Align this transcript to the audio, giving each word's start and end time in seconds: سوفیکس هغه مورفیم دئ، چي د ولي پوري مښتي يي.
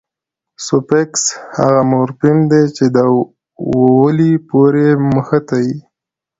سوفیکس 0.65 1.23
هغه 1.57 1.81
مورفیم 1.91 2.37
دئ، 2.51 2.63
چي 2.75 2.85
د 2.95 2.97
ولي 4.01 4.33
پوري 4.47 4.89
مښتي 5.13 5.59
يي. 5.67 5.77